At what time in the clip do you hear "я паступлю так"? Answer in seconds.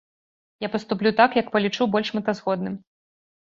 0.65-1.37